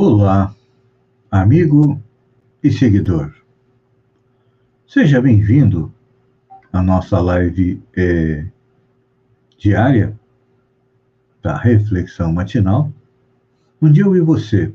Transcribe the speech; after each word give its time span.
Olá, 0.00 0.54
amigo 1.28 2.00
e 2.62 2.70
seguidor. 2.70 3.34
Seja 4.86 5.20
bem-vindo 5.20 5.92
à 6.72 6.80
nossa 6.80 7.18
live 7.18 7.82
é, 7.96 8.46
diária 9.58 10.16
da 11.42 11.56
reflexão 11.56 12.32
matinal, 12.32 12.92
onde 13.82 13.98
eu 13.98 14.14
e 14.14 14.20
você 14.20 14.72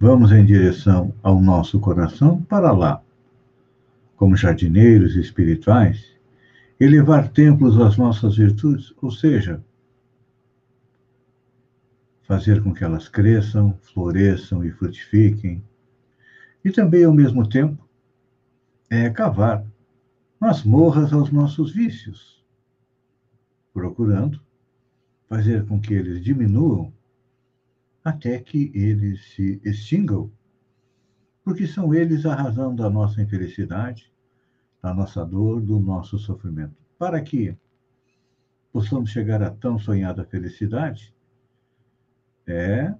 vamos 0.00 0.32
em 0.32 0.44
direção 0.44 1.14
ao 1.22 1.40
nosso 1.40 1.78
coração 1.78 2.42
para 2.48 2.72
lá, 2.72 3.00
como 4.16 4.36
jardineiros 4.36 5.14
espirituais, 5.14 6.04
elevar 6.80 7.28
templos 7.28 7.80
às 7.80 7.96
nossas 7.96 8.38
virtudes, 8.38 8.92
ou 9.00 9.12
seja, 9.12 9.62
fazer 12.26 12.62
com 12.62 12.74
que 12.74 12.82
elas 12.82 13.08
cresçam, 13.08 13.78
floresçam 13.82 14.64
e 14.64 14.70
frutifiquem, 14.72 15.62
e 16.64 16.72
também, 16.72 17.04
ao 17.04 17.14
mesmo 17.14 17.48
tempo, 17.48 17.88
é 18.90 19.08
cavar 19.08 19.64
masmorras 20.40 21.12
aos 21.12 21.30
nossos 21.30 21.72
vícios, 21.72 22.44
procurando 23.72 24.40
fazer 25.28 25.64
com 25.66 25.80
que 25.80 25.94
eles 25.94 26.22
diminuam 26.22 26.92
até 28.04 28.38
que 28.40 28.72
eles 28.74 29.32
se 29.34 29.60
extingam, 29.64 30.30
porque 31.44 31.66
são 31.66 31.94
eles 31.94 32.26
a 32.26 32.34
razão 32.34 32.74
da 32.74 32.90
nossa 32.90 33.22
infelicidade, 33.22 34.12
da 34.82 34.92
nossa 34.92 35.24
dor, 35.24 35.60
do 35.60 35.78
nosso 35.78 36.18
sofrimento. 36.18 36.74
Para 36.98 37.20
que 37.20 37.56
possamos 38.72 39.10
chegar 39.10 39.42
a 39.42 39.50
tão 39.50 39.78
sonhada 39.78 40.24
felicidade, 40.24 41.15
é 42.46 42.94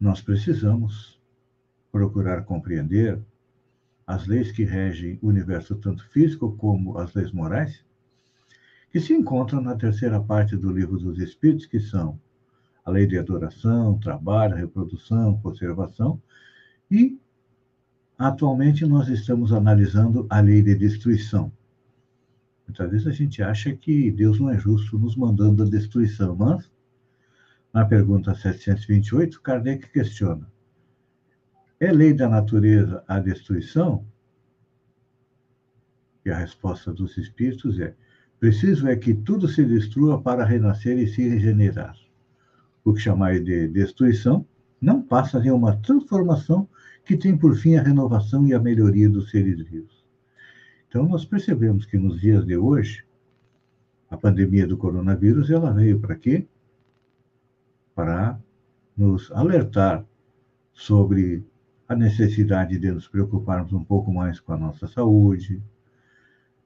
nós 0.00 0.20
precisamos 0.20 1.20
procurar 1.90 2.44
compreender 2.44 3.20
as 4.06 4.26
leis 4.26 4.52
que 4.52 4.64
regem 4.64 5.18
o 5.20 5.28
universo, 5.28 5.74
tanto 5.76 6.06
físico 6.10 6.52
como 6.56 6.96
as 6.98 7.12
leis 7.14 7.32
morais, 7.32 7.84
que 8.90 9.00
se 9.00 9.12
encontram 9.12 9.60
na 9.60 9.76
terceira 9.76 10.20
parte 10.20 10.56
do 10.56 10.72
livro 10.72 10.98
dos 10.98 11.18
Espíritos, 11.18 11.66
que 11.66 11.80
são 11.80 12.18
a 12.84 12.90
lei 12.90 13.06
de 13.06 13.18
adoração, 13.18 13.98
trabalho, 13.98 14.56
reprodução, 14.56 15.38
conservação, 15.40 16.22
e 16.90 17.18
atualmente 18.16 18.86
nós 18.86 19.08
estamos 19.08 19.52
analisando 19.52 20.26
a 20.30 20.40
lei 20.40 20.62
de 20.62 20.74
destruição. 20.74 21.52
Muitas 22.66 22.90
vezes 22.90 23.06
a 23.06 23.12
gente 23.12 23.42
acha 23.42 23.74
que 23.74 24.10
Deus 24.10 24.40
não 24.40 24.48
é 24.50 24.58
justo 24.58 24.98
nos 24.98 25.16
mandando 25.16 25.62
a 25.62 25.66
destruição, 25.66 26.34
mas 26.34 26.70
na 27.72 27.84
pergunta 27.84 28.34
728, 28.34 29.40
Kardec 29.40 29.90
questiona: 29.90 30.50
é 31.80 31.92
lei 31.92 32.12
da 32.12 32.28
natureza 32.28 33.04
a 33.06 33.20
destruição? 33.20 34.04
E 36.24 36.30
a 36.30 36.36
resposta 36.36 36.92
dos 36.92 37.16
espíritos 37.16 37.78
é: 37.78 37.94
preciso 38.40 38.88
é 38.88 38.96
que 38.96 39.14
tudo 39.14 39.46
se 39.46 39.64
destrua 39.64 40.20
para 40.20 40.44
renascer 40.44 40.98
e 40.98 41.06
se 41.06 41.28
regenerar. 41.28 41.96
O 42.84 42.92
que 42.92 43.00
chamar 43.00 43.38
de 43.38 43.68
destruição 43.68 44.44
não 44.80 45.00
passa 45.00 45.40
de 45.40 45.50
uma 45.52 45.76
transformação 45.76 46.68
que 47.04 47.16
tem 47.16 47.38
por 47.38 47.54
fim 47.54 47.76
a 47.76 47.82
renovação 47.82 48.44
e 48.46 48.54
a 48.54 48.60
melhoria 48.60 49.08
dos 49.08 49.30
seres 49.30 49.60
vivos. 49.62 50.04
Então, 50.88 51.08
nós 51.08 51.24
percebemos 51.24 51.86
que 51.86 51.96
nos 51.96 52.20
dias 52.20 52.44
de 52.44 52.56
hoje, 52.56 53.04
a 54.10 54.16
pandemia 54.16 54.66
do 54.66 54.76
coronavírus, 54.76 55.48
ela 55.48 55.70
veio 55.70 56.00
para 56.00 56.16
quê? 56.16 56.46
Para 57.98 58.40
nos 58.96 59.28
alertar 59.32 60.06
sobre 60.72 61.44
a 61.88 61.96
necessidade 61.96 62.78
de 62.78 62.92
nos 62.92 63.08
preocuparmos 63.08 63.72
um 63.72 63.82
pouco 63.82 64.14
mais 64.14 64.38
com 64.38 64.52
a 64.52 64.56
nossa 64.56 64.86
saúde, 64.86 65.60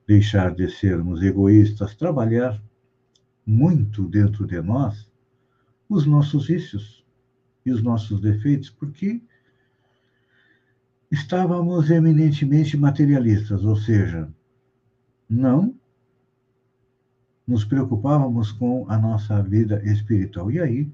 deixar 0.06 0.54
de 0.54 0.70
sermos 0.70 1.22
egoístas, 1.22 1.94
trabalhar 1.94 2.62
muito 3.46 4.06
dentro 4.06 4.46
de 4.46 4.60
nós 4.60 5.10
os 5.88 6.04
nossos 6.04 6.48
vícios 6.48 7.02
e 7.64 7.72
os 7.72 7.82
nossos 7.82 8.20
defeitos, 8.20 8.68
porque 8.68 9.22
estávamos 11.10 11.90
eminentemente 11.90 12.76
materialistas, 12.76 13.64
ou 13.64 13.76
seja, 13.76 14.28
não 15.26 15.74
nos 17.46 17.64
preocupávamos 17.64 18.52
com 18.52 18.84
a 18.86 18.98
nossa 18.98 19.42
vida 19.42 19.82
espiritual. 19.82 20.50
E 20.50 20.60
aí 20.60 20.92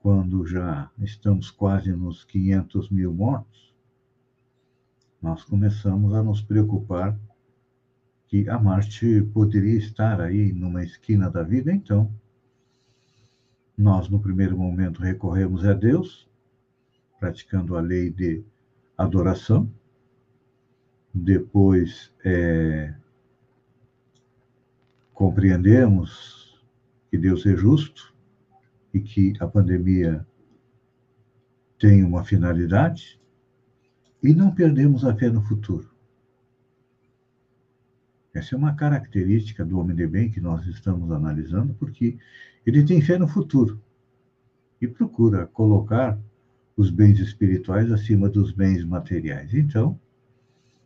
quando 0.00 0.46
já 0.46 0.90
estamos 0.98 1.50
quase 1.50 1.92
nos 1.92 2.24
500 2.24 2.90
mil 2.90 3.12
mortos, 3.12 3.74
nós 5.20 5.42
começamos 5.42 6.14
a 6.14 6.22
nos 6.22 6.40
preocupar 6.40 7.18
que 8.28 8.48
a 8.48 8.58
morte 8.58 9.22
poderia 9.32 9.78
estar 9.78 10.20
aí 10.20 10.52
numa 10.52 10.84
esquina 10.84 11.30
da 11.30 11.42
vida, 11.42 11.72
então. 11.72 12.12
Nós, 13.76 14.08
no 14.08 14.20
primeiro 14.20 14.56
momento, 14.56 15.00
recorremos 15.00 15.64
a 15.64 15.72
Deus, 15.72 16.28
praticando 17.18 17.76
a 17.76 17.80
lei 17.80 18.10
de 18.10 18.44
adoração, 18.96 19.72
depois 21.14 22.12
é, 22.24 22.94
compreendemos 25.14 26.62
que 27.10 27.16
Deus 27.16 27.46
é 27.46 27.56
justo, 27.56 28.14
e 28.92 29.00
que 29.00 29.34
a 29.40 29.46
pandemia 29.46 30.26
tem 31.78 32.02
uma 32.02 32.24
finalidade 32.24 33.20
e 34.22 34.34
não 34.34 34.50
perdemos 34.50 35.04
a 35.04 35.14
fé 35.14 35.30
no 35.30 35.42
futuro. 35.42 35.88
Essa 38.34 38.54
é 38.54 38.58
uma 38.58 38.74
característica 38.74 39.64
do 39.64 39.78
homem 39.78 39.96
de 39.96 40.06
bem 40.06 40.30
que 40.30 40.40
nós 40.40 40.66
estamos 40.66 41.10
analisando, 41.10 41.74
porque 41.74 42.18
ele 42.66 42.84
tem 42.84 43.00
fé 43.00 43.18
no 43.18 43.26
futuro 43.26 43.80
e 44.80 44.86
procura 44.86 45.46
colocar 45.46 46.18
os 46.76 46.90
bens 46.90 47.18
espirituais 47.18 47.90
acima 47.90 48.28
dos 48.28 48.52
bens 48.52 48.84
materiais. 48.84 49.52
Então, 49.54 49.98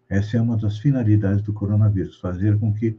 essa 0.08 0.36
é 0.36 0.40
uma 0.40 0.56
das 0.56 0.78
finalidades 0.78 1.42
do 1.42 1.52
coronavírus, 1.52 2.18
fazer 2.18 2.58
com 2.58 2.72
que 2.72 2.96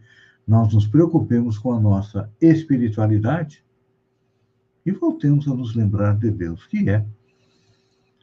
nós 0.48 0.74
nos 0.74 0.86
preocupemos 0.86 1.58
com 1.58 1.72
a 1.74 1.80
nossa 1.80 2.30
espiritualidade 2.40 3.63
e 4.86 4.92
voltemos 4.92 5.48
a 5.48 5.54
nos 5.54 5.76
lembrar 5.76 6.18
de 6.18 6.30
Deus, 6.30 6.66
que 6.68 6.90
é 6.90 7.06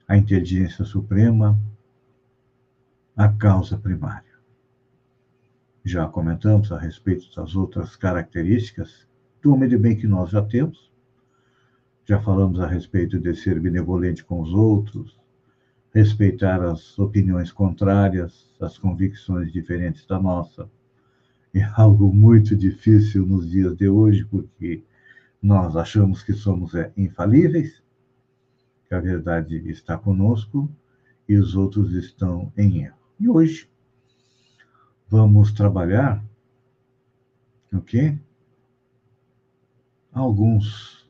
a 0.06 0.16
inteligência 0.16 0.84
suprema, 0.84 1.58
a 3.16 3.28
causa 3.28 3.78
primária. 3.78 4.30
Já 5.84 6.06
comentamos 6.06 6.70
a 6.72 6.78
respeito 6.78 7.34
das 7.34 7.54
outras 7.56 7.96
características 7.96 9.06
do 9.42 9.54
homem 9.54 9.68
de 9.68 9.78
bem 9.78 9.96
que 9.96 10.06
nós 10.06 10.30
já 10.30 10.42
temos. 10.42 10.90
Já 12.04 12.20
falamos 12.20 12.60
a 12.60 12.66
respeito 12.66 13.18
de 13.18 13.34
ser 13.34 13.58
benevolente 13.58 14.24
com 14.24 14.40
os 14.40 14.52
outros, 14.52 15.16
respeitar 15.94 16.62
as 16.62 16.98
opiniões 16.98 17.50
contrárias, 17.50 18.50
as 18.60 18.76
convicções 18.76 19.52
diferentes 19.52 20.04
da 20.06 20.20
nossa. 20.20 20.68
É 21.54 21.62
algo 21.76 22.12
muito 22.12 22.54
difícil 22.54 23.24
nos 23.24 23.50
dias 23.50 23.76
de 23.76 23.88
hoje, 23.88 24.24
porque 24.24 24.82
nós 25.42 25.76
achamos 25.76 26.22
que 26.22 26.32
somos 26.32 26.74
é, 26.74 26.92
infalíveis, 26.96 27.82
que 28.86 28.94
a 28.94 29.00
verdade 29.00 29.56
está 29.70 29.96
conosco 29.96 30.70
e 31.28 31.36
os 31.36 31.54
outros 31.54 31.92
estão 31.94 32.52
em 32.56 32.82
erro. 32.82 32.98
E 33.18 33.28
hoje 33.28 33.68
vamos 35.08 35.52
trabalhar 35.52 36.24
o 37.72 37.80
quê? 37.80 38.18
Alguns 40.12 41.08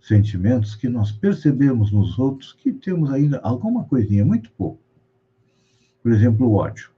sentimentos 0.00 0.74
que 0.74 0.88
nós 0.88 1.12
percebemos 1.12 1.90
nos 1.90 2.18
outros 2.18 2.52
que 2.52 2.72
temos 2.72 3.10
ainda 3.10 3.40
alguma 3.40 3.84
coisinha, 3.84 4.24
muito 4.24 4.50
pouco. 4.52 4.82
Por 6.02 6.12
exemplo, 6.12 6.46
o 6.46 6.54
ódio. 6.54 6.90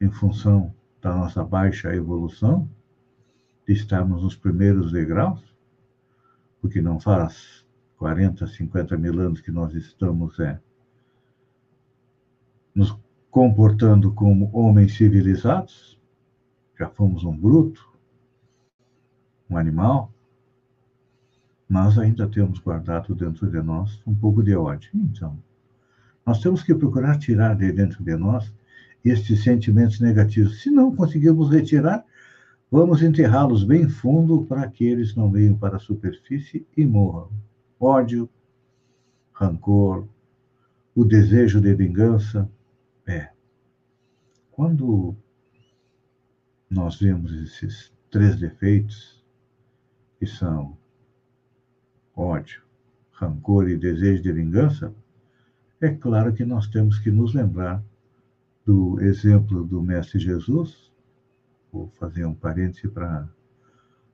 Em 0.00 0.10
função 0.10 0.74
da 1.00 1.14
nossa 1.14 1.44
baixa 1.44 1.94
evolução, 1.94 2.68
de 3.66 3.72
estarmos 3.72 4.22
nos 4.22 4.36
primeiros 4.36 4.92
degraus, 4.92 5.42
porque 6.60 6.80
não 6.80 7.00
faz 7.00 7.64
40, 7.98 8.46
50 8.46 8.96
mil 8.96 9.20
anos 9.20 9.40
que 9.40 9.50
nós 9.50 9.74
estamos 9.74 10.38
é, 10.40 10.60
nos 12.74 12.98
comportando 13.30 14.12
como 14.12 14.50
homens 14.52 14.96
civilizados, 14.96 15.98
já 16.78 16.88
fomos 16.88 17.24
um 17.24 17.36
bruto, 17.36 17.88
um 19.48 19.56
animal, 19.56 20.12
mas 21.68 21.98
ainda 21.98 22.28
temos 22.28 22.58
guardado 22.58 23.14
dentro 23.14 23.50
de 23.50 23.62
nós 23.62 24.02
um 24.06 24.14
pouco 24.14 24.42
de 24.42 24.54
ódio. 24.54 24.90
Então, 24.94 25.38
nós 26.26 26.40
temos 26.40 26.62
que 26.62 26.74
procurar 26.74 27.18
tirar 27.18 27.56
de 27.56 27.70
dentro 27.72 28.02
de 28.04 28.16
nós 28.16 28.52
estes 29.04 29.42
sentimentos 29.42 30.00
negativos. 30.00 30.62
Se 30.62 30.70
não 30.70 30.94
conseguirmos 30.94 31.50
retirar, 31.50 32.04
Vamos 32.76 33.02
enterrá-los 33.02 33.62
bem 33.62 33.88
fundo 33.88 34.46
para 34.46 34.68
que 34.68 34.84
eles 34.84 35.14
não 35.14 35.30
venham 35.30 35.56
para 35.56 35.76
a 35.76 35.78
superfície 35.78 36.66
e 36.76 36.84
morram. 36.84 37.30
Ódio, 37.78 38.28
rancor, 39.32 40.08
o 40.92 41.04
desejo 41.04 41.60
de 41.60 41.72
vingança. 41.72 42.50
É. 43.06 43.28
Quando 44.50 45.14
nós 46.68 46.98
vemos 46.98 47.32
esses 47.44 47.92
três 48.10 48.40
defeitos, 48.40 49.24
que 50.18 50.26
são 50.26 50.76
ódio, 52.12 52.60
rancor 53.12 53.68
e 53.68 53.76
desejo 53.76 54.20
de 54.20 54.32
vingança, 54.32 54.92
é 55.80 55.90
claro 55.90 56.34
que 56.34 56.44
nós 56.44 56.66
temos 56.66 56.98
que 56.98 57.12
nos 57.12 57.34
lembrar 57.34 57.80
do 58.66 59.00
exemplo 59.00 59.62
do 59.64 59.80
Mestre 59.80 60.18
Jesus. 60.18 60.92
Vou 61.74 61.90
fazer 61.98 62.24
um 62.24 62.32
parêntese 62.32 62.86
para 62.86 63.28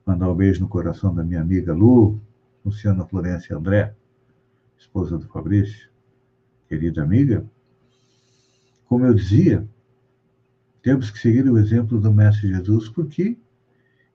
mandar 0.03 0.31
um 0.31 0.35
beijo 0.35 0.61
no 0.61 0.67
coração 0.67 1.13
da 1.13 1.23
minha 1.23 1.41
amiga 1.41 1.71
Lu, 1.71 2.19
Luciana 2.65 3.05
Florença 3.05 3.55
André, 3.55 3.95
esposa 4.79 5.15
do 5.15 5.27
Fabrício, 5.27 5.87
querida 6.67 7.03
amiga. 7.03 7.45
Como 8.87 9.05
eu 9.05 9.13
dizia, 9.13 9.69
temos 10.81 11.11
que 11.11 11.19
seguir 11.19 11.47
o 11.47 11.59
exemplo 11.59 12.01
do 12.01 12.11
Mestre 12.11 12.47
Jesus 12.47 12.89
porque 12.89 13.37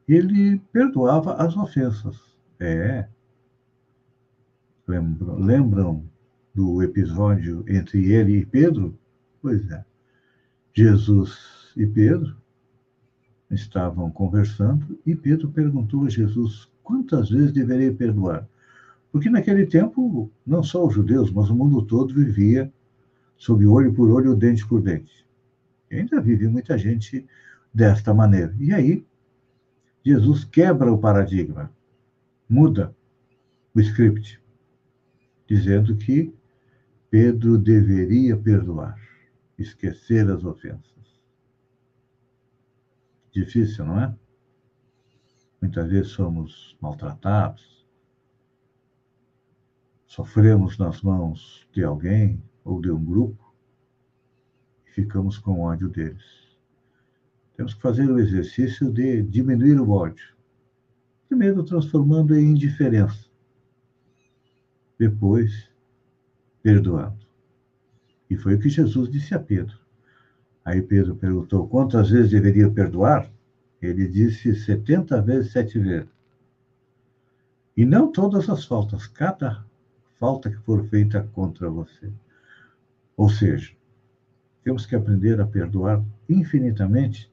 ele 0.09 0.59
perdoava 0.73 1.35
as 1.35 1.57
ofensas. 1.57 2.21
É. 2.59 3.07
Lembram 4.89 6.05
do 6.53 6.83
episódio 6.83 7.65
entre 7.69 8.13
ele 8.13 8.39
e 8.39 8.45
Pedro? 8.45 8.99
Pois 9.41 9.71
é. 9.71 9.85
Jesus 10.75 11.73
e 11.77 11.87
Pedro 11.87 12.45
estavam 13.51 14.11
conversando 14.11 14.99
e 15.07 15.15
Pedro 15.15 15.51
perguntou 15.51 16.05
a 16.05 16.09
Jesus 16.09 16.69
quantas 16.83 17.31
vezes 17.31 17.53
deveria 17.53 17.93
perdoar. 17.93 18.49
Porque 19.13 19.31
naquele 19.31 19.67
tempo, 19.67 20.31
não 20.47 20.63
só 20.63 20.87
os 20.87 20.95
judeus, 20.95 21.31
mas 21.31 21.49
o 21.49 21.55
mundo 21.55 21.83
todo 21.83 22.15
vivia 22.15 22.73
sob 23.37 23.67
olho 23.67 23.93
por 23.93 24.11
olho, 24.11 24.35
dente 24.35 24.67
por 24.67 24.83
dente. 24.83 25.27
E 25.91 25.97
ainda 25.97 26.21
vive 26.21 26.49
muita 26.49 26.77
gente 26.77 27.27
desta 27.73 28.13
maneira. 28.13 28.55
E 28.59 28.73
aí, 28.73 29.07
Jesus 30.05 30.45
quebra 30.45 30.93
o 30.93 30.99
paradigma, 30.99 31.71
muda 32.49 32.95
o 33.75 33.81
script, 33.81 34.41
dizendo 35.47 35.97
que 35.97 36.33
Pedro 37.11 37.59
deveria 37.59 38.37
perdoar, 38.37 38.99
esquecer 39.59 40.31
as 40.31 40.45
ofensas. 40.45 40.96
Difícil, 43.37 43.85
não 43.85 44.01
é? 44.01 44.17
Muitas 45.61 45.91
vezes 45.91 46.13
somos 46.13 46.75
maltratados, 46.81 47.87
sofremos 50.07 50.79
nas 50.79 51.03
mãos 51.03 51.69
de 51.71 51.85
alguém 51.85 52.43
ou 52.65 52.81
de 52.81 52.91
um 52.91 53.05
grupo 53.05 53.55
e 54.87 54.91
ficamos 54.91 55.37
com 55.37 55.61
ódio 55.61 55.91
deles. 55.91 56.57
Temos 57.59 57.75
que 57.75 57.83
fazer 57.83 58.11
o 58.11 58.19
exercício 58.19 58.91
de 58.91 59.23
diminuir 59.23 59.79
o 59.79 59.91
ódio. 59.91 60.35
Primeiro, 61.29 61.63
transformando 61.63 62.35
em 62.35 62.53
indiferença. 62.53 63.29
Depois, 64.99 65.71
perdoando. 66.63 67.19
E 68.31 68.37
foi 68.39 68.55
o 68.55 68.59
que 68.59 68.71
Jesus 68.71 69.11
disse 69.11 69.35
a 69.35 69.39
Pedro. 69.39 69.86
Aí 70.67 70.83
Pedro 70.83 71.15
perguntou 71.15 71.69
quantas 71.69 72.11
vezes 72.11 72.33
deveria 72.33 72.69
perdoar? 72.69 73.31
Ele 73.81 74.09
disse 74.09 74.53
70 74.53 75.23
vezes, 75.23 75.53
sete 75.53 75.79
vezes. 75.79 76.09
E 77.77 77.85
não 77.85 78.11
todas 78.11 78.51
as 78.51 78.65
faltas, 78.65 79.07
cada 79.07 79.65
falta 80.19 80.51
que 80.51 80.57
for 80.57 80.85
feita 80.89 81.23
contra 81.33 81.71
você. 81.71 82.11
Ou 83.17 83.31
seja, 83.31 83.73
temos 84.65 84.85
que 84.85 84.97
aprender 84.97 85.41
a 85.41 85.47
perdoar 85.47 86.05
infinitamente 86.29 87.31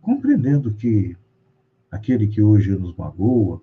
compreendendo 0.00 0.72
que 0.72 1.16
aquele 1.90 2.28
que 2.28 2.40
hoje 2.40 2.70
nos 2.78 2.94
magoa 2.94 3.60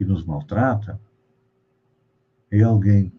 e 0.00 0.06
nos 0.06 0.24
maltrata 0.24 0.98
é 2.50 2.62
alguém 2.62 3.12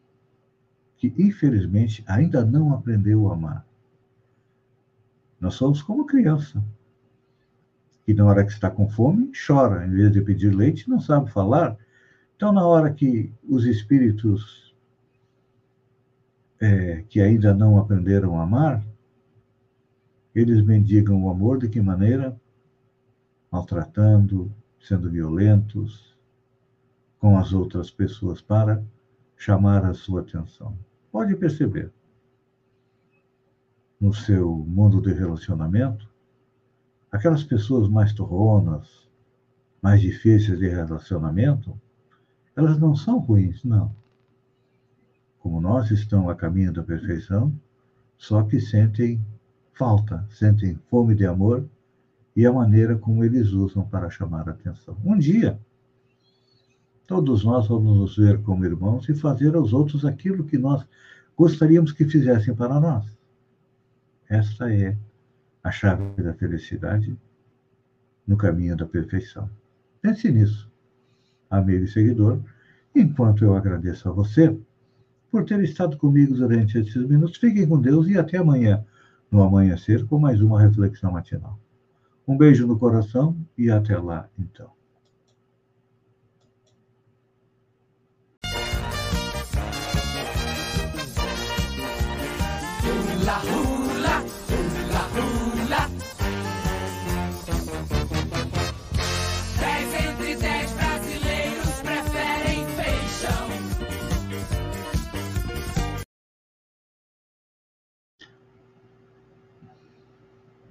que, 0.98 1.14
infelizmente, 1.20 2.04
ainda 2.08 2.44
não 2.44 2.74
aprendeu 2.74 3.30
a 3.30 3.34
amar. 3.34 3.73
Nós 5.44 5.56
somos 5.56 5.82
como 5.82 6.06
criança, 6.06 6.64
que 8.06 8.14
na 8.14 8.24
hora 8.24 8.46
que 8.46 8.52
está 8.54 8.72
com 8.72 8.88
fome, 8.88 9.30
chora, 9.46 9.86
em 9.86 9.90
vez 9.90 10.10
de 10.10 10.22
pedir 10.22 10.56
leite, 10.56 10.90
não 10.90 11.02
sabe 11.02 11.30
falar. 11.30 11.78
Então, 12.34 12.54
na 12.54 12.66
hora 12.66 12.94
que 12.94 13.30
os 13.44 13.66
espíritos 13.66 14.74
é, 16.62 17.04
que 17.10 17.20
ainda 17.20 17.54
não 17.54 17.78
aprenderam 17.78 18.40
a 18.40 18.44
amar, 18.44 18.82
eles 20.34 20.64
mendigam 20.64 21.22
o 21.22 21.30
amor 21.30 21.58
de 21.60 21.68
que 21.68 21.82
maneira? 21.82 22.40
maltratando, 23.52 24.50
sendo 24.80 25.12
violentos 25.12 26.18
com 27.20 27.38
as 27.38 27.52
outras 27.52 27.92
pessoas 27.92 28.42
para 28.42 28.82
chamar 29.36 29.84
a 29.86 29.94
sua 29.94 30.22
atenção. 30.22 30.76
Pode 31.12 31.36
perceber. 31.36 31.92
No 34.04 34.14
seu 34.14 34.54
mundo 34.54 35.00
de 35.00 35.14
relacionamento, 35.14 36.10
aquelas 37.10 37.42
pessoas 37.42 37.88
mais 37.88 38.12
torronas, 38.12 39.08
mais 39.82 40.02
difíceis 40.02 40.60
de 40.60 40.68
relacionamento, 40.68 41.80
elas 42.54 42.78
não 42.78 42.98
são 42.98 43.20
ruins, 43.20 43.64
não. 43.64 43.96
Como 45.40 45.62
nós 45.62 45.90
estão 45.90 46.30
a 46.30 46.36
caminho 46.36 46.74
da 46.74 46.84
perfeição, 46.84 47.58
só 48.18 48.44
que 48.44 48.60
sentem 48.60 49.26
falta, 49.72 50.28
sentem 50.30 50.78
fome 50.90 51.16
de 51.16 51.26
amor 51.26 51.66
e 52.36 52.46
a 52.46 52.52
maneira 52.52 52.98
como 52.98 53.24
eles 53.24 53.54
usam 53.54 53.86
para 53.88 54.10
chamar 54.10 54.50
a 54.50 54.52
atenção. 54.52 54.98
Um 55.06 55.18
dia, 55.18 55.58
todos 57.08 57.46
nós 57.46 57.70
vamos 57.70 57.98
nos 57.98 58.18
ver 58.18 58.42
como 58.42 58.66
irmãos 58.66 59.08
e 59.08 59.16
fazer 59.16 59.56
aos 59.56 59.72
outros 59.72 60.04
aquilo 60.04 60.44
que 60.44 60.58
nós 60.58 60.86
gostaríamos 61.38 61.94
que 61.94 62.04
fizessem 62.04 62.54
para 62.54 62.82
nós. 62.82 63.13
Esta 64.34 64.74
é 64.74 64.98
a 65.64 65.70
chave 65.70 66.24
da 66.24 66.34
felicidade 66.34 67.16
no 68.26 68.36
caminho 68.36 68.76
da 68.76 68.84
perfeição. 68.84 69.48
Pense 70.02 70.32
nisso, 70.32 70.72
amigo 71.52 71.86
e 71.86 71.88
seguidor, 71.88 72.40
enquanto 72.96 73.44
eu 73.46 73.56
agradeço 73.56 74.10
a 74.10 74.12
você 74.12 74.58
por 75.30 75.46
ter 75.46 75.62
estado 75.64 75.98
comigo 75.98 76.34
durante 76.34 76.80
esses 76.80 77.08
minutos. 77.08 77.38
Fiquem 77.38 77.68
com 77.68 77.80
Deus 77.80 78.08
e 78.08 78.18
até 78.18 78.40
amanhã, 78.40 78.84
no 79.30 79.44
amanhecer, 79.44 80.04
com 80.08 80.18
mais 80.18 80.42
uma 80.42 80.60
reflexão 80.60 81.12
matinal. 81.12 81.60
Um 82.28 82.36
beijo 82.36 82.66
no 82.66 82.80
coração 82.80 83.38
e 83.56 83.70
até 83.70 83.96
lá, 84.00 84.28
então. 84.40 84.73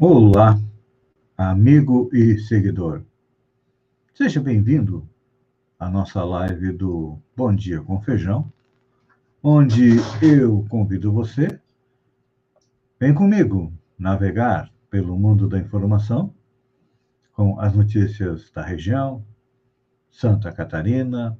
Olá 0.05 0.59
amigo 1.39 2.11
e 2.13 2.37
seguidor. 2.37 3.05
Seja 4.13 4.41
bem-vindo 4.41 5.09
à 5.79 5.89
nossa 5.89 6.25
live 6.25 6.73
do 6.73 7.21
Bom 7.37 7.55
Dia 7.55 7.81
com 7.81 8.03
Feijão, 8.03 8.53
onde 9.41 9.91
eu 10.21 10.67
convido 10.69 11.13
você, 11.13 11.57
vem 12.99 13.15
comigo 13.15 13.73
navegar 13.97 14.73
pelo 14.91 15.17
mundo 15.17 15.49
da 15.49 15.61
informação 15.61 16.35
com 17.33 17.61
as 17.61 17.73
notícias 17.73 18.51
da 18.51 18.65
região, 18.65 19.25
Santa 20.11 20.51
Catarina, 20.51 21.39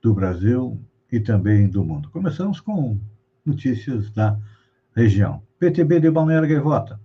do 0.00 0.14
Brasil 0.14 0.80
e 1.12 1.20
também 1.20 1.68
do 1.68 1.84
mundo. 1.84 2.08
Começamos 2.08 2.58
com 2.58 2.98
notícias 3.44 4.10
da 4.12 4.40
região. 4.96 5.42
PTB 5.58 6.00
de 6.00 6.10
Balneário 6.10 6.48
Gaivota 6.48 6.98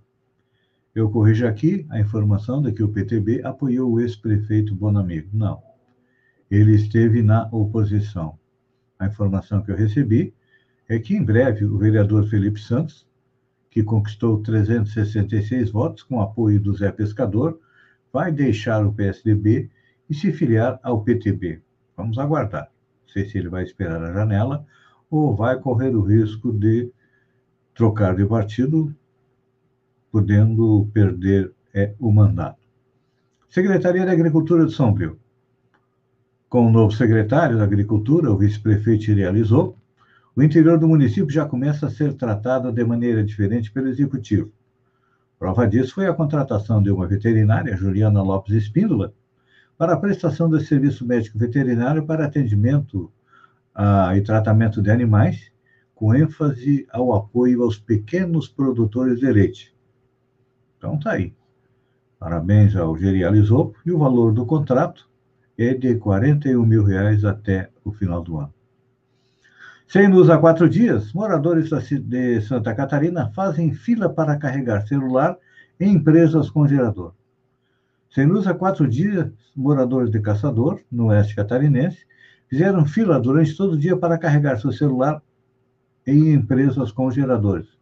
eu 0.96 1.10
corrijo 1.10 1.48
aqui 1.48 1.86
a 1.90 2.00
informação 2.00 2.62
de 2.62 2.72
que 2.72 2.84
o 2.84 2.90
PTB 2.90 3.42
apoiou 3.44 3.92
o 3.92 4.00
ex-prefeito 4.00 4.76
Bonamigo. 4.76 5.30
Não. 5.34 5.62
Ele 6.50 6.76
esteve 6.76 7.24
na 7.24 7.48
oposição. 7.52 8.38
A 9.00 9.08
informação 9.08 9.64
que 9.64 9.72
eu 9.72 9.76
recebi 9.76 10.34
é 10.88 11.00
que 11.00 11.16
em 11.16 11.24
breve 11.24 11.66
o 11.66 11.78
vereador 11.78 12.28
Felipe 12.28 12.60
Santos, 12.60 13.08
que 13.72 13.82
conquistou 13.82 14.42
366 14.44 15.72
votos 15.72 16.04
com 16.04 16.22
apoio 16.22 16.62
do 16.62 16.74
Zé 16.74 16.92
Pescador, 16.92 17.60
vai 18.12 18.32
deixar 18.32 18.86
o 18.86 18.94
PSDB 18.94 19.72
e 20.08 20.14
se 20.14 20.32
filiar 20.32 20.80
ao 20.84 21.04
PTB. 21.04 21.60
Vamos 21.98 22.20
aguardar. 22.20 22.70
Não 23.02 23.10
sei 23.10 23.28
se 23.28 23.38
ele 23.40 23.50
vai 23.50 23.64
esperar 23.64 24.04
a 24.04 24.14
janela 24.14 24.64
ou 25.10 25.36
vai 25.36 25.60
correr 25.60 25.96
o 25.96 26.02
risco 26.02 26.52
de 26.52 26.92
trocar 27.74 28.16
de 28.16 28.26
partido, 28.26 28.96
podendo 30.14 30.88
perder 30.94 31.52
é, 31.74 31.96
o 32.00 32.12
mandato. 32.12 32.60
Secretaria 33.50 34.06
da 34.06 34.12
Agricultura 34.12 34.64
de 34.68 34.72
São 34.72 34.94
Paulo. 34.94 35.18
Com 36.48 36.68
o 36.68 36.72
novo 36.72 36.94
secretário 36.94 37.58
da 37.58 37.64
Agricultura, 37.64 38.32
o 38.32 38.38
vice-prefeito 38.38 39.12
realizou, 39.12 39.76
o 40.36 40.44
interior 40.44 40.78
do 40.78 40.88
município 40.88 41.32
já 41.32 41.48
começa 41.48 41.88
a 41.88 41.90
ser 41.90 42.14
tratado 42.14 42.72
de 42.72 42.84
maneira 42.84 43.24
diferente 43.24 43.72
pelo 43.72 43.88
executivo. 43.88 44.52
Prova 45.40 45.68
disso 45.68 45.96
foi 45.96 46.06
a 46.06 46.14
contratação 46.14 46.82
de 46.82 46.92
uma 46.92 47.08
veterinária, 47.08 47.76
Juliana 47.76 48.22
Lopes 48.22 48.54
Espíndola, 48.54 49.12
para 49.76 49.94
a 49.94 49.98
prestação 49.98 50.48
de 50.48 50.64
serviço 50.64 51.08
médico 51.08 51.40
veterinário 51.40 52.06
para 52.06 52.26
atendimento 52.26 53.12
ah, 53.74 54.16
e 54.16 54.22
tratamento 54.22 54.80
de 54.80 54.92
animais, 54.92 55.52
com 55.96 56.14
ênfase 56.14 56.86
ao 56.92 57.16
apoio 57.16 57.64
aos 57.64 57.80
pequenos 57.80 58.48
produtores 58.48 59.20
de 59.20 59.32
leite. 59.32 59.73
Então 60.84 61.00
tá 61.00 61.14
aí. 61.14 61.34
Parabéns 62.20 62.76
ao 62.76 62.98
Gerializopo 62.98 63.80
e 63.86 63.92
o 63.94 63.98
valor 63.98 64.34
do 64.34 64.46
contrato 64.46 65.10
é 65.58 65.74
de 65.74 65.96
41 65.96 66.66
mil 66.66 66.84
reais 66.84 67.24
até 67.24 67.70
o 67.86 67.94
final 67.94 68.22
do 68.22 68.38
ano. 68.38 68.54
Sem 69.88 70.10
luz 70.10 70.30
há 70.30 70.38
quatro 70.38 70.68
dias, 70.68 71.14
moradores 71.14 71.70
de 71.70 72.42
Santa 72.42 72.76
Catarina 72.76 73.32
fazem 73.34 73.74
fila 73.74 74.10
para 74.10 74.36
carregar 74.36 74.86
celular 74.86 75.38
em 75.80 75.94
empresas 75.94 76.50
com 76.50 76.68
gerador. 76.68 77.14
Sem 78.10 78.26
luz 78.26 78.46
há 78.46 78.54
quatro 78.54 78.86
dias, 78.86 79.32
moradores 79.56 80.12
de 80.12 80.20
Caçador, 80.20 80.82
no 80.92 81.06
oeste 81.06 81.34
catarinense, 81.34 82.06
fizeram 82.50 82.86
fila 82.86 83.22
durante 83.22 83.56
todo 83.56 83.76
o 83.76 83.80
dia 83.80 83.96
para 83.96 84.18
carregar 84.18 84.60
seu 84.60 84.74
celular 84.74 85.22
em 86.06 86.34
empresas 86.34 86.92
com 86.92 87.10
geradores. 87.10 87.73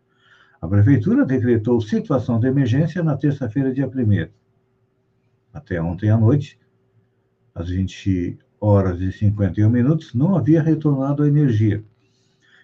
A 0.62 0.68
prefeitura 0.68 1.26
decretou 1.26 1.82
situação 1.82 2.40
de 2.40 2.48
emergência 2.48 3.04
na 3.04 3.18
terça-feira, 3.18 3.74
dia 3.74 3.88
1 3.88 4.30
Até 5.52 5.82
ontem 5.82 6.10
à 6.10 6.18
noite, 6.18 6.60
às 7.54 7.70
20 7.70 8.38
horas 8.60 9.02
e 9.02 9.12
51 9.12 9.70
minutos, 9.70 10.14
não 10.14 10.36
havia 10.36 10.62
retornado 10.62 11.24
a 11.24 11.28
energia 11.28 11.84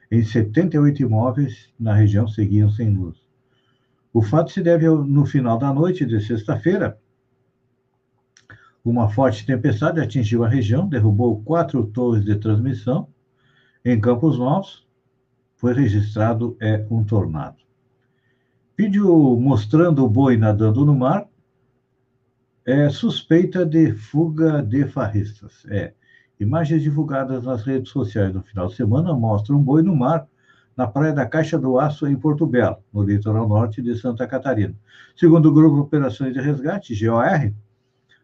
em 0.10 0.24
78 0.24 1.02
imóveis 1.02 1.70
na 1.80 1.94
região 1.94 2.28
seguiam 2.28 2.70
sem 2.70 2.94
luz. 2.94 3.18
O 4.14 4.22
fato 4.22 4.52
se 4.52 4.62
deve 4.62 4.86
ao, 4.86 5.04
no 5.04 5.26
final 5.26 5.58
da 5.58 5.74
noite 5.74 6.06
de 6.06 6.20
sexta-feira. 6.22 6.98
Uma 8.84 9.10
forte 9.10 9.46
tempestade 9.46 10.00
atingiu 10.00 10.46
a 10.46 10.50
região, 10.50 10.88
derrubou 10.88 11.44
quatro 11.44 11.86
torres 11.88 12.24
de 12.24 12.36
transmissão. 12.36 13.10
Em 13.84 14.00
Campos 14.00 14.40
Novos, 14.40 14.88
foi 15.58 15.74
registrado 15.74 16.56
é, 16.62 16.86
um 16.90 17.04
tornado. 17.04 17.67
Vídeo 18.80 19.36
mostrando 19.40 20.06
o 20.06 20.08
boi 20.08 20.38
nadando 20.38 20.86
no 20.86 20.94
mar 20.94 21.26
é 22.64 22.88
suspeita 22.90 23.66
de 23.66 23.92
fuga 23.92 24.62
de 24.62 24.86
farristas. 24.86 25.66
É, 25.68 25.96
Imagens 26.40 26.84
divulgadas 26.84 27.44
nas 27.44 27.64
redes 27.64 27.90
sociais 27.90 28.32
no 28.32 28.44
final 28.44 28.68
de 28.68 28.76
semana 28.76 29.16
mostram 29.16 29.58
um 29.58 29.64
boi 29.64 29.82
no 29.82 29.96
mar 29.96 30.28
na 30.76 30.86
praia 30.86 31.12
da 31.12 31.26
Caixa 31.26 31.58
do 31.58 31.80
Aço, 31.80 32.06
em 32.06 32.16
Porto 32.16 32.46
Belo, 32.46 32.78
no 32.94 33.02
litoral 33.02 33.50
norte 33.50 33.82
de 33.82 33.98
Santa 33.98 34.28
Catarina. 34.28 34.76
Segundo 35.16 35.50
o 35.50 35.54
Grupo 35.54 35.80
Operações 35.80 36.32
de 36.36 36.40
Resgate, 36.40 36.94
GOR, 37.04 37.52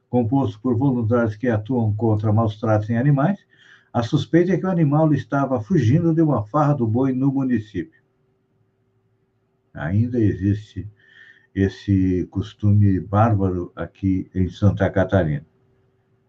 composto 0.07 0.62
por 0.62 0.77
voluntários 0.77 1.36
que 1.36 1.48
atuam 1.48 1.95
contra 1.95 2.31
maus 2.31 2.60
tratos 2.60 2.91
em 2.91 2.98
animais, 3.00 3.39
a 3.91 4.03
suspeita 4.03 4.53
é 4.53 4.57
que 4.57 4.67
o 4.67 4.69
animal 4.69 5.12
estava 5.15 5.60
fugindo 5.60 6.13
de 6.13 6.22
uma 6.22 6.45
farra 6.45 6.75
do 6.75 6.86
boi 6.86 7.12
no 7.12 7.31
município. 7.31 8.02
Ainda 9.73 10.19
existe 10.19 10.87
esse 11.53 12.27
costume 12.31 12.99
bárbaro 12.99 13.71
aqui 13.75 14.29
em 14.33 14.49
Santa 14.49 14.89
Catarina 14.89 15.45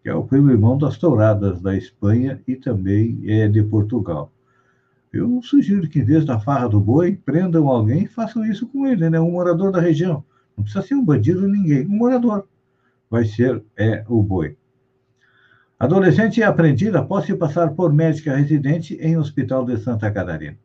que 0.04 0.10
é 0.10 0.14
o 0.14 0.22
primo 0.22 0.50
irmão 0.50 0.76
das 0.76 0.98
touradas 0.98 1.62
da 1.62 1.74
Espanha 1.74 2.38
e 2.46 2.54
também 2.54 3.22
é 3.26 3.48
de 3.48 3.62
Portugal. 3.62 4.30
Eu 5.10 5.40
sugiro 5.42 5.88
que, 5.88 6.00
em 6.00 6.04
vez 6.04 6.26
da 6.26 6.38
farra 6.38 6.68
do 6.68 6.78
boi, 6.78 7.18
prendam 7.24 7.68
alguém 7.68 8.02
e 8.02 8.06
façam 8.06 8.44
isso 8.44 8.66
com 8.66 8.86
ele, 8.86 9.08
né? 9.08 9.18
Um 9.18 9.30
morador 9.30 9.72
da 9.72 9.80
região. 9.80 10.22
Não 10.54 10.62
precisa 10.62 10.84
ser 10.86 10.94
um 10.94 11.02
bandido 11.02 11.48
ninguém, 11.48 11.86
um 11.86 11.96
morador. 11.96 12.46
Vai 13.08 13.24
ser 13.24 13.64
é, 13.78 14.04
o 14.06 14.22
boi. 14.22 14.58
Adolescente 15.78 16.42
é 16.42 16.44
apreendida 16.44 16.98
após 16.98 17.24
se 17.24 17.34
passar 17.34 17.70
por 17.70 17.90
médica 17.90 18.36
residente 18.36 18.96
em 19.00 19.16
hospital 19.16 19.64
de 19.64 19.78
Santa 19.78 20.10
Catarina. 20.10 20.58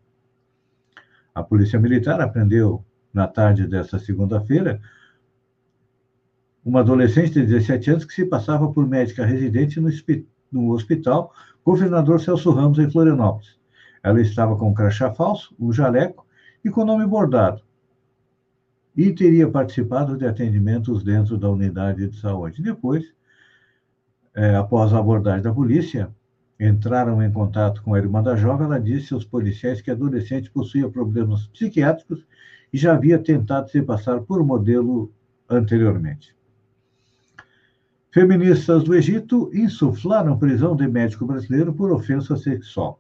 A 1.40 1.44
Polícia 1.44 1.80
Militar 1.80 2.20
apreendeu 2.20 2.84
na 3.14 3.26
tarde 3.26 3.66
desta 3.66 3.98
segunda-feira 3.98 4.82
uma 6.66 6.82
adolescente 6.82 7.32
de 7.32 7.46
17 7.46 7.92
anos 7.92 8.06
que 8.06 8.14
se 8.14 8.26
passava 8.26 8.70
por 8.74 8.86
médica 8.86 9.26
residente 9.26 9.80
no, 9.80 9.90
no 10.52 10.74
hospital 10.74 11.34
Governador 11.64 12.20
Celso 12.20 12.52
Ramos, 12.52 12.78
em 12.78 12.92
Florianópolis. 12.92 13.58
Ela 14.04 14.20
estava 14.20 14.58
com 14.58 14.70
um 14.70 14.74
crachá 14.74 15.14
falso, 15.14 15.56
um 15.58 15.72
jaleco 15.72 16.28
e 16.64 16.70
com 16.70 16.84
nome 16.84 17.08
bordado. 17.08 17.62
E 18.94 19.14
teria 19.14 19.50
participado 19.50 20.18
de 20.18 20.28
atendimentos 20.28 21.06
dentro 21.06 21.38
da 21.38 21.50
unidade 21.50 22.06
de 22.06 22.20
saúde. 22.20 22.62
Depois, 22.62 23.06
é, 24.36 24.58
após 24.58 24.94
a 24.94 25.00
abordagem 25.00 25.44
da 25.44 25.54
polícia, 25.54 26.14
entraram 26.60 27.24
em 27.24 27.32
contato 27.32 27.82
com 27.82 27.94
a 27.94 27.98
irmã 27.98 28.22
da 28.22 28.36
jovem. 28.36 28.66
Ela 28.66 28.80
disse 28.80 29.14
aos 29.14 29.24
policiais 29.24 29.82
que 29.82 29.90
a 29.90 29.94
adolescente 29.94 30.52
possuía 30.52 30.90
problemas 30.90 31.48
psiquiátricos 31.48 32.26
e 32.74 32.78
já 32.78 32.94
havia 32.94 33.18
tentado 33.18 33.70
se 33.70 33.82
passar 33.82 34.20
por 34.22 34.44
modelo 34.44 35.12
anteriormente. 35.50 36.36
Feministas 38.12 38.84
do 38.84 38.94
Egito 38.96 39.50
insuflaram 39.54 40.38
prisão 40.38 40.76
de 40.76 40.88
médico 40.88 41.26
brasileiro 41.26 41.74
por 41.74 41.92
ofensa 41.92 42.36
sexual. 42.36 43.00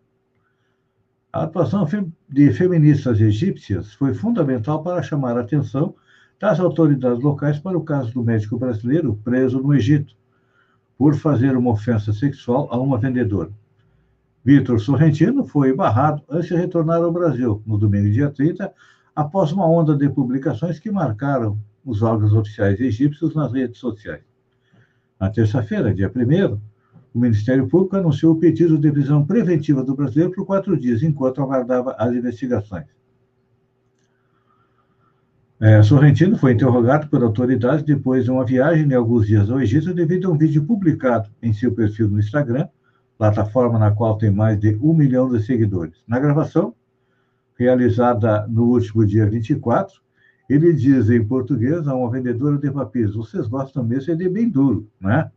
A 1.33 1.43
atuação 1.43 1.87
de 2.27 2.51
feministas 2.53 3.19
egípcias 3.19 3.93
foi 3.93 4.13
fundamental 4.13 4.81
para 4.81 5.03
chamar 5.03 5.37
a 5.37 5.41
atenção 5.41 5.95
das 6.39 6.59
autoridades 6.59 7.21
locais 7.21 7.59
para 7.59 7.77
o 7.77 7.83
caso 7.83 8.13
do 8.13 8.23
médico 8.23 8.57
brasileiro 8.57 9.19
preso 9.23 9.61
no 9.61 9.73
Egito 9.73 10.15
por 10.99 11.15
fazer 11.15 11.55
uma 11.55 11.71
ofensa 11.71 12.11
sexual 12.11 12.67
a 12.69 12.77
uma 12.77 12.97
vendedora. 12.97 13.49
Vitor 14.43 14.81
Sorrentino 14.81 15.45
foi 15.45 15.73
barrado 15.73 16.21
antes 16.29 16.49
de 16.49 16.55
retornar 16.55 17.01
ao 17.01 17.09
Brasil 17.09 17.63
no 17.65 17.77
domingo, 17.77 18.11
dia 18.11 18.29
30, 18.29 18.69
após 19.15 19.53
uma 19.53 19.65
onda 19.65 19.95
de 19.95 20.09
publicações 20.09 20.77
que 20.77 20.91
marcaram 20.91 21.57
os 21.85 22.01
órgãos 22.01 22.33
oficiais 22.33 22.81
egípcios 22.81 23.33
nas 23.33 23.53
redes 23.53 23.79
sociais. 23.79 24.23
Na 25.17 25.29
terça-feira, 25.29 25.95
dia 25.95 26.11
1 26.13 26.59
o 27.13 27.19
Ministério 27.19 27.65
Público 27.69 27.95
anunciou 27.95 28.33
o 28.33 28.39
pedido 28.39 28.77
de 28.77 28.91
prisão 28.91 29.25
preventiva 29.25 29.81
do 29.81 29.95
brasileiro 29.95 30.33
por 30.33 30.45
quatro 30.45 30.77
dias, 30.77 31.01
enquanto 31.01 31.41
aguardava 31.41 31.95
as 31.97 32.13
investigações. 32.13 32.85
É, 35.61 35.83
Sorrentino 35.83 36.37
foi 36.37 36.53
interrogado 36.53 37.09
por 37.09 37.21
autoridades 37.21 37.83
depois 37.83 38.23
de 38.23 38.31
uma 38.31 38.45
viagem 38.45 38.87
de 38.87 38.95
alguns 38.95 39.27
dias 39.27 39.51
ao 39.51 39.59
Egito 39.59 39.93
devido 39.93 40.29
a 40.29 40.31
um 40.31 40.37
vídeo 40.37 40.63
publicado 40.63 41.29
em 41.41 41.51
seu 41.51 41.73
perfil 41.73 42.07
no 42.07 42.17
Instagram, 42.17 42.69
plataforma 43.17 43.77
na 43.77 43.91
qual 43.91 44.17
tem 44.17 44.31
mais 44.31 44.57
de 44.57 44.79
um 44.81 44.93
milhão 44.93 45.29
de 45.29 45.43
seguidores. 45.43 46.01
Na 46.07 46.17
gravação, 46.17 46.73
realizada 47.57 48.47
no 48.47 48.69
último 48.69 49.05
dia 49.05 49.29
24, 49.29 49.99
ele 50.49 50.71
diz 50.71 51.09
em 51.09 51.25
português 51.25 51.85
a 51.89 51.93
uma 51.93 52.09
vendedora 52.09 52.57
de 52.57 52.71
papéis: 52.71 53.13
vocês 53.13 53.45
gostam 53.45 53.83
mesmo 53.83 54.13
é 54.13 54.15
de 54.15 54.29
bem 54.29 54.49
duro, 54.49 54.87
né? 54.97 55.29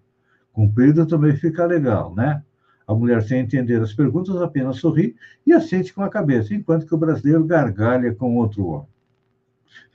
Comprido 0.53 1.05
também 1.05 1.35
fica 1.35 1.67
legal, 1.67 2.15
né? 2.15 2.45
A 2.87 2.95
mulher, 2.95 3.25
sem 3.25 3.41
entender 3.41 3.83
as 3.83 3.93
perguntas, 3.93 4.37
apenas 4.37 4.77
sorri 4.77 5.17
e 5.45 5.53
assente 5.53 5.93
com 5.93 6.03
a 6.05 6.09
cabeça, 6.09 6.55
enquanto 6.55 6.87
que 6.87 6.95
o 6.95 6.99
brasileiro 6.99 7.45
gargalha 7.45 8.15
com 8.15 8.37
outro 8.37 8.65
homem. 8.67 8.92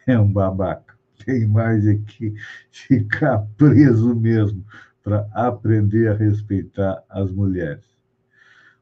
É 0.07 0.17
um 0.17 0.31
babaca. 0.31 0.97
Tem 1.25 1.45
mais 1.45 1.85
é 1.85 1.95
que 1.95 2.33
ficar 2.71 3.45
preso 3.57 4.15
mesmo 4.15 4.63
para 5.03 5.27
aprender 5.33 6.07
a 6.07 6.13
respeitar 6.13 7.03
as 7.09 7.29
mulheres. 7.29 7.85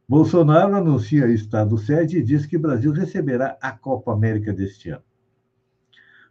Bolsonaro 0.08 0.76
anuncia 0.76 1.26
estado 1.28 1.78
sede 1.80 2.20
e 2.20 2.24
diz 2.24 2.46
que 2.46 2.58
o 2.58 2.60
Brasil 2.60 2.92
receberá 2.92 3.58
a 3.60 3.72
Copa 3.72 4.14
América 4.14 4.54
deste 4.54 4.92
ano. 4.92 5.02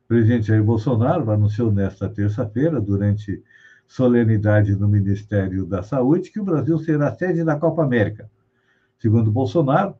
O 0.04 0.06
presidente 0.06 0.46
Jair 0.46 0.62
Bolsonaro 0.62 1.28
anunciou 1.28 1.72
nesta 1.72 2.08
terça-feira, 2.08 2.80
durante 2.80 3.42
solenidade 3.88 4.76
no 4.76 4.86
Ministério 4.86 5.66
da 5.66 5.82
Saúde, 5.82 6.30
que 6.30 6.38
o 6.38 6.44
Brasil 6.44 6.78
será 6.78 7.12
sede 7.12 7.42
da 7.42 7.56
Copa 7.56 7.82
América. 7.82 8.30
Segundo 8.98 9.32
Bolsonaro, 9.32 9.96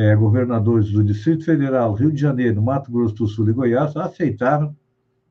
é, 0.00 0.16
governadores 0.16 0.90
do 0.90 1.04
Distrito 1.04 1.44
Federal, 1.44 1.92
Rio 1.92 2.10
de 2.10 2.18
Janeiro, 2.18 2.62
Mato 2.62 2.90
Grosso 2.90 3.14
do 3.16 3.26
Sul 3.26 3.50
e 3.50 3.52
Goiás 3.52 3.94
aceitaram 3.94 4.74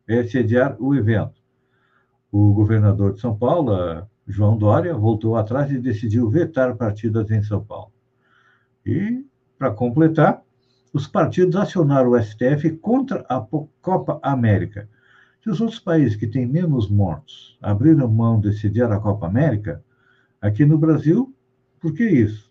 é, 0.08 0.24
sediar 0.24 0.76
o 0.80 0.94
evento. 0.94 1.42
O 2.32 2.54
governador 2.54 3.14
de 3.14 3.20
São 3.20 3.36
Paulo, 3.36 4.08
João 4.28 4.56
Dória, 4.56 4.94
voltou 4.94 5.36
atrás 5.36 5.72
e 5.72 5.80
decidiu 5.80 6.30
vetar 6.30 6.76
partidas 6.76 7.32
em 7.32 7.42
São 7.42 7.64
Paulo. 7.64 7.92
E, 8.86 9.26
para 9.58 9.72
completar, 9.72 10.44
os 10.94 11.08
partidos 11.08 11.56
acionaram 11.56 12.12
o 12.12 12.22
STF 12.22 12.78
contra 12.78 13.26
a 13.28 13.44
Copa 13.82 14.20
América. 14.22 14.88
Se 15.42 15.50
os 15.50 15.60
outros 15.60 15.80
países 15.80 16.16
que 16.16 16.28
têm 16.28 16.46
menos 16.46 16.92
mortos 16.92 17.58
abriram 17.60 18.08
mão 18.08 18.40
de 18.40 18.54
sediar 18.54 18.92
a 18.92 19.00
Copa 19.00 19.26
América, 19.26 19.84
aqui 20.40 20.64
no 20.64 20.78
Brasil, 20.78 21.34
por 21.80 21.92
que 21.92 22.08
isso? 22.08 22.49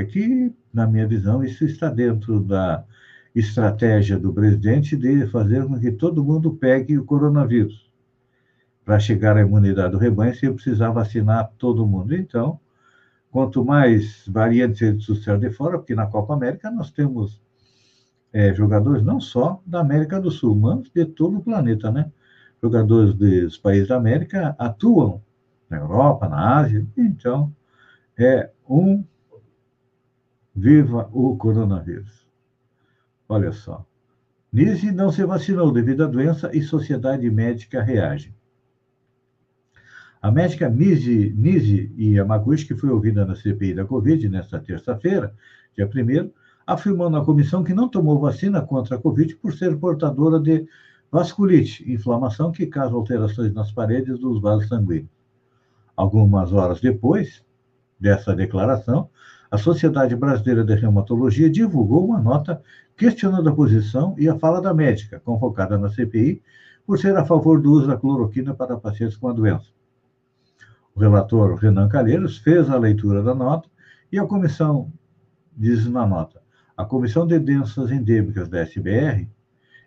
É 0.00 0.04
que, 0.04 0.50
na 0.72 0.86
minha 0.86 1.06
visão, 1.06 1.44
isso 1.44 1.62
está 1.62 1.90
dentro 1.90 2.40
da 2.40 2.82
estratégia 3.34 4.18
do 4.18 4.32
presidente 4.32 4.96
de 4.96 5.26
fazer 5.26 5.66
com 5.66 5.78
que 5.78 5.92
todo 5.92 6.24
mundo 6.24 6.54
pegue 6.54 6.96
o 6.96 7.04
coronavírus. 7.04 7.92
Para 8.82 8.98
chegar 8.98 9.36
à 9.36 9.42
imunidade 9.42 9.92
do 9.92 9.98
rebanho, 9.98 10.34
você 10.34 10.50
precisar 10.50 10.90
vacinar 10.90 11.52
todo 11.58 11.86
mundo. 11.86 12.14
Então, 12.14 12.58
quanto 13.30 13.62
mais 13.62 14.24
variantes 14.26 14.80
ele 14.80 15.04
trouxer 15.04 15.38
de 15.38 15.50
fora, 15.50 15.76
porque 15.76 15.94
na 15.94 16.06
Copa 16.06 16.32
América 16.32 16.70
nós 16.70 16.90
temos 16.90 17.38
é, 18.32 18.54
jogadores 18.54 19.02
não 19.02 19.20
só 19.20 19.60
da 19.66 19.80
América 19.80 20.18
do 20.18 20.30
Sul, 20.30 20.56
mas 20.56 20.90
de 20.90 21.04
todo 21.04 21.36
o 21.36 21.42
planeta, 21.42 21.90
né? 21.92 22.10
Jogadores 22.62 23.12
dos 23.12 23.58
países 23.58 23.88
da 23.88 23.96
América 23.96 24.56
atuam 24.58 25.20
na 25.68 25.76
Europa, 25.76 26.26
na 26.26 26.58
Ásia, 26.58 26.86
então 26.96 27.54
é 28.18 28.50
um 28.66 29.04
viva 30.54 31.08
o 31.12 31.36
coronavírus. 31.36 32.26
Olha 33.28 33.52
só. 33.52 33.86
Nise 34.52 34.90
não 34.90 35.12
se 35.12 35.24
vacinou 35.24 35.70
devido 35.70 36.04
à 36.04 36.06
doença 36.06 36.50
e 36.52 36.62
sociedade 36.62 37.30
médica 37.30 37.82
reage. 37.82 38.34
A 40.20 40.30
médica 40.30 40.68
Nise, 40.68 41.32
Nise 41.36 41.92
Yamaguchi, 41.96 42.66
que 42.66 42.74
foi 42.74 42.90
ouvida 42.90 43.24
na 43.24 43.36
CPI 43.36 43.74
da 43.74 43.84
Covid 43.84 44.28
nesta 44.28 44.58
terça-feira, 44.58 45.34
dia 45.76 45.86
1 45.86 46.30
afirmou 46.66 47.08
na 47.08 47.24
comissão 47.24 47.64
que 47.64 47.72
não 47.72 47.88
tomou 47.88 48.18
vacina 48.18 48.60
contra 48.60 48.96
a 48.96 48.98
Covid 48.98 49.34
por 49.36 49.52
ser 49.54 49.76
portadora 49.78 50.38
de 50.38 50.66
vasculite, 51.10 51.90
inflamação 51.90 52.52
que 52.52 52.66
causa 52.66 52.94
alterações 52.94 53.52
nas 53.52 53.72
paredes 53.72 54.18
dos 54.18 54.40
vasos 54.40 54.68
sanguíneos. 54.68 55.08
Algumas 55.96 56.52
horas 56.52 56.80
depois 56.80 57.42
dessa 57.98 58.34
declaração, 58.34 59.08
a 59.50 59.58
Sociedade 59.58 60.14
Brasileira 60.14 60.62
de 60.62 60.74
Reumatologia 60.76 61.50
divulgou 61.50 62.06
uma 62.06 62.20
nota 62.20 62.62
questionando 62.96 63.48
a 63.48 63.54
posição 63.54 64.14
e 64.16 64.28
a 64.28 64.38
fala 64.38 64.62
da 64.62 64.72
médica, 64.72 65.18
convocada 65.18 65.76
na 65.76 65.88
CPI, 65.88 66.40
por 66.86 66.98
ser 66.98 67.16
a 67.16 67.24
favor 67.24 67.60
do 67.60 67.72
uso 67.72 67.88
da 67.88 67.96
cloroquina 67.96 68.54
para 68.54 68.76
pacientes 68.76 69.16
com 69.16 69.28
a 69.28 69.32
doença. 69.32 69.66
O 70.94 71.00
relator 71.00 71.54
Renan 71.56 71.88
Calheiros 71.88 72.38
fez 72.38 72.70
a 72.70 72.78
leitura 72.78 73.22
da 73.22 73.34
nota 73.34 73.68
e 74.12 74.18
a 74.18 74.26
comissão 74.26 74.92
diz 75.56 75.84
na 75.86 76.06
nota: 76.06 76.40
a 76.76 76.84
Comissão 76.84 77.26
de 77.26 77.38
Doenças 77.38 77.90
Endêmicas 77.90 78.48
da 78.48 78.60
SBR 78.60 79.28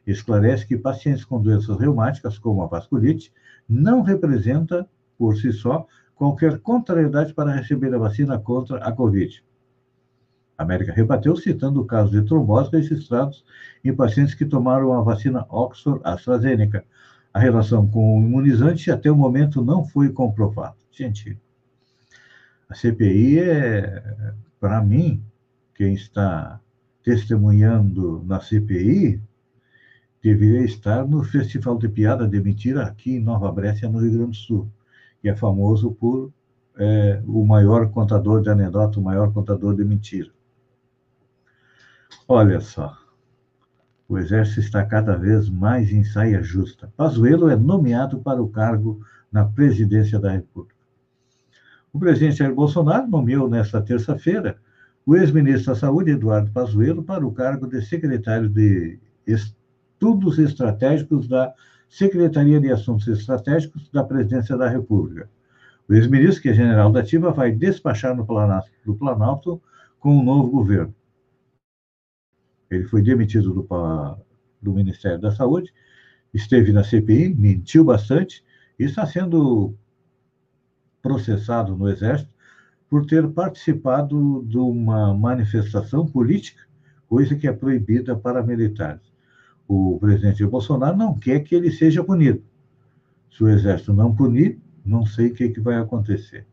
esclarece 0.05 0.67
que 0.67 0.77
pacientes 0.77 1.23
com 1.23 1.41
doenças 1.41 1.77
reumáticas, 1.79 2.37
como 2.37 2.61
a 2.61 2.67
vasculite, 2.67 3.31
não 3.67 4.01
representa, 4.01 4.87
por 5.17 5.37
si 5.37 5.53
só, 5.53 5.87
qualquer 6.15 6.59
contrariedade 6.59 7.33
para 7.33 7.53
receber 7.53 7.93
a 7.93 7.97
vacina 7.97 8.37
contra 8.37 8.77
a 8.79 8.91
Covid. 8.91 9.43
América 10.63 10.91
rebateu 10.91 11.35
citando 11.35 11.85
casos 11.85 12.11
de 12.11 12.23
trombose 12.23 12.71
registrados 12.71 13.43
em 13.83 13.93
pacientes 13.93 14.33
que 14.33 14.45
tomaram 14.45 14.93
a 14.93 15.01
vacina 15.01 15.45
Oxford 15.49 16.01
AstraZeneca. 16.03 16.83
A 17.33 17.39
relação 17.39 17.87
com 17.87 18.19
o 18.19 18.23
imunizante 18.23 18.91
até 18.91 19.11
o 19.11 19.15
momento 19.15 19.63
não 19.63 19.85
foi 19.85 20.09
comprovada. 20.09 20.75
Gente, 20.91 21.37
a 22.69 22.75
CPI 22.75 23.39
é, 23.39 24.33
para 24.59 24.81
mim, 24.81 25.23
quem 25.75 25.93
está 25.93 26.59
testemunhando 27.03 28.23
na 28.25 28.39
CPI 28.39 29.21
deveria 30.23 30.63
estar 30.63 31.05
no 31.05 31.23
Festival 31.23 31.77
de 31.77 31.89
Piada 31.89 32.27
de 32.27 32.39
Mentira 32.39 32.83
aqui 32.83 33.17
em 33.17 33.19
Nova 33.19 33.51
Brécia, 33.51 33.89
no 33.89 33.99
Rio 33.99 34.13
Grande 34.13 34.31
do 34.31 34.35
Sul, 34.35 34.71
que 35.21 35.27
é 35.27 35.35
famoso 35.35 35.91
por 35.91 36.31
é, 36.77 37.21
o 37.27 37.45
maior 37.45 37.89
contador 37.91 38.41
de 38.41 38.49
anedota, 38.49 38.99
o 38.99 39.03
maior 39.03 39.31
contador 39.33 39.75
de 39.75 39.83
mentira. 39.83 40.31
Olha 42.27 42.61
só, 42.61 42.97
o 44.07 44.17
Exército 44.17 44.61
está 44.61 44.85
cada 44.85 45.17
vez 45.17 45.49
mais 45.49 45.91
em 45.91 46.05
saia 46.05 46.41
justa. 46.41 46.91
Pazuello 46.95 47.49
é 47.49 47.55
nomeado 47.55 48.19
para 48.19 48.41
o 48.41 48.47
cargo 48.47 49.01
na 49.29 49.43
presidência 49.43 50.17
da 50.17 50.31
República. 50.31 50.73
O 51.91 51.99
presidente 51.99 52.37
Jair 52.37 52.55
Bolsonaro 52.55 53.07
nomeou 53.07 53.49
nesta 53.49 53.81
terça-feira 53.81 54.57
o 55.05 55.17
ex-ministro 55.17 55.73
da 55.73 55.79
Saúde, 55.79 56.11
Eduardo 56.11 56.49
Pazuello, 56.51 57.03
para 57.03 57.27
o 57.27 57.31
cargo 57.33 57.67
de 57.67 57.81
secretário 57.81 58.47
de 58.47 58.97
Estudos 59.27 60.39
Estratégicos 60.39 61.27
da 61.27 61.53
Secretaria 61.89 62.59
de 62.59 62.71
Assuntos 62.71 63.07
Estratégicos 63.07 63.89
da 63.91 64.01
Presidência 64.03 64.55
da 64.55 64.69
República. 64.69 65.29
O 65.89 65.93
ex-ministro, 65.93 66.41
que 66.41 66.49
é 66.49 66.53
general 66.53 66.89
da 66.89 67.01
Ativa, 67.01 67.31
vai 67.31 67.51
despachar 67.51 68.15
no 68.15 68.25
Planalto, 68.25 68.71
no 68.85 68.95
Planalto 68.95 69.61
com 69.99 70.17
o 70.17 70.23
novo 70.23 70.49
governo. 70.49 70.95
Ele 72.75 72.85
foi 72.85 73.01
demitido 73.01 73.53
do, 73.53 73.67
do 74.61 74.73
Ministério 74.73 75.19
da 75.19 75.31
Saúde, 75.31 75.73
esteve 76.33 76.71
na 76.71 76.83
CPI, 76.83 77.33
mentiu 77.35 77.83
bastante 77.83 78.43
e 78.79 78.85
está 78.85 79.05
sendo 79.05 79.75
processado 81.01 81.75
no 81.75 81.89
Exército 81.89 82.31
por 82.89 83.05
ter 83.05 83.27
participado 83.29 84.43
de 84.47 84.57
uma 84.57 85.13
manifestação 85.13 86.05
política, 86.05 86.61
coisa 87.07 87.35
que 87.35 87.47
é 87.47 87.51
proibida 87.51 88.15
para 88.15 88.43
militares. 88.43 89.01
O 89.67 89.97
presidente 89.99 90.45
Bolsonaro 90.45 90.95
não 90.95 91.17
quer 91.17 91.39
que 91.39 91.55
ele 91.55 91.71
seja 91.71 92.03
punido. 92.03 92.43
Se 93.31 93.43
o 93.43 93.49
Exército 93.49 93.93
não 93.93 94.15
punir, 94.15 94.59
não 94.85 95.05
sei 95.05 95.27
o 95.27 95.33
que, 95.33 95.49
que 95.49 95.59
vai 95.59 95.75
acontecer. 95.77 96.45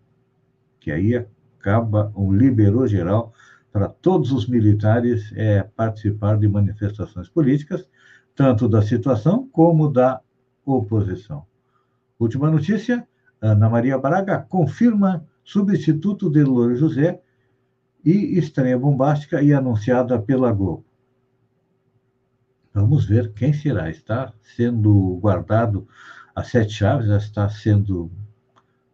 Que 0.78 0.90
aí 0.90 1.14
acaba 1.58 2.12
um 2.16 2.32
liberou 2.32 2.86
geral 2.86 3.34
para 3.72 3.88
todos 3.88 4.32
os 4.32 4.46
militares 4.46 5.32
é, 5.34 5.62
participar 5.62 6.36
de 6.38 6.48
manifestações 6.48 7.28
políticas, 7.28 7.88
tanto 8.34 8.68
da 8.68 8.82
situação 8.82 9.48
como 9.52 9.88
da 9.88 10.20
oposição. 10.64 11.44
Última 12.18 12.50
notícia: 12.50 13.06
Ana 13.40 13.68
Maria 13.68 13.98
Braga 13.98 14.38
confirma 14.48 15.24
substituto 15.44 16.30
de 16.30 16.42
Louro 16.42 16.76
José 16.76 17.20
e 18.04 18.38
estreia 18.38 18.78
bombástica 18.78 19.42
e 19.42 19.52
anunciada 19.52 20.20
pela 20.20 20.52
Globo. 20.52 20.84
Vamos 22.72 23.04
ver 23.04 23.32
quem 23.32 23.52
será. 23.52 23.90
Está 23.90 24.32
sendo 24.56 25.18
guardado 25.20 25.86
as 26.34 26.48
sete 26.48 26.72
chaves, 26.72 27.08
já 27.08 27.16
está 27.16 27.48
sendo 27.48 28.10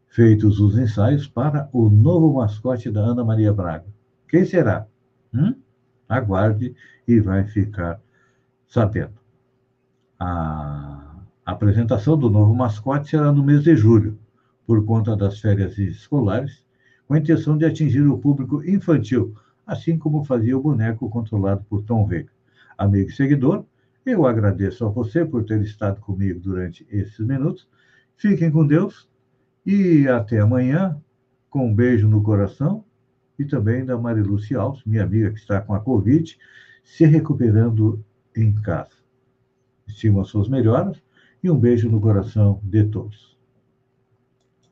feitos 0.09 0.61
os 0.61 0.79
ensaios 0.79 1.29
para 1.29 1.69
o 1.73 1.91
novo 1.91 2.35
mascote 2.35 2.91
da 2.91 3.01
Ana 3.01 3.23
Maria 3.23 3.53
Braga. 3.53 3.96
Quem 4.29 4.45
será? 4.45 4.87
Hum? 5.33 5.55
Aguarde 6.09 6.75
e 7.07 7.21
vai 7.21 7.45
ficar 7.45 8.01
sabendo. 8.67 9.15
A 10.19 11.23
apresentação 11.45 12.19
do 12.19 12.31
novo 12.31 12.55
mascote 12.55 13.11
será 13.11 13.33
no 13.33 13.45
mês 13.45 13.63
de 13.63 13.77
julho 13.77 14.19
por 14.67 14.85
conta 14.85 15.17
das 15.17 15.39
férias 15.39 15.79
escolares, 15.79 16.65
com 17.07 17.15
a 17.15 17.19
intenção 17.19 17.57
de 17.57 17.65
atingir 17.65 18.03
o 18.03 18.19
público 18.19 18.65
infantil, 18.69 19.35
assim 19.65 19.97
como 19.97 20.25
fazia 20.25 20.59
o 20.59 20.63
boneco 20.63 21.09
controlado 21.09 21.65
por 21.69 21.83
Tom 21.83 22.05
Veiga. 22.05 22.31
Amigo 22.77 23.11
e 23.11 23.13
seguidor, 23.13 23.65
eu 24.05 24.27
agradeço 24.27 24.85
a 24.85 24.89
você 24.89 25.25
por 25.25 25.45
ter 25.45 25.61
estado 25.63 26.01
comigo 26.01 26.41
durante 26.41 26.87
esses 26.91 27.19
minutos. 27.21 27.69
Fiquem 28.17 28.51
com 28.51 28.67
Deus 28.67 29.09
e 29.65 30.09
até 30.09 30.41
amanhã, 30.41 31.01
com 31.49 31.69
um 31.69 31.75
beijo 31.75 32.09
no 32.09 32.23
coração 32.23 32.85
e 33.39 33.45
também 33.45 33.85
da 33.85 33.97
Mariluce 33.99 34.55
Alves, 34.55 34.83
minha 34.85 35.05
amiga 35.05 35.31
que 35.31 35.39
está 35.39 35.61
com 35.61 35.75
a 35.75 35.81
Covid, 35.81 36.37
se 36.83 37.05
recuperando 37.05 38.05
em 38.35 38.55
casa. 38.55 38.97
Estimo 39.87 40.21
as 40.21 40.29
suas 40.29 40.49
melhoras 40.49 41.03
e 41.43 41.51
um 41.51 41.59
beijo 41.59 41.91
no 41.91 42.01
coração 42.01 42.61
de 42.63 42.85
todos. 42.85 43.36